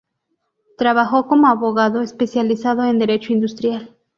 [0.79, 3.95] Trabajó como abogado, especializado en derecho industrial.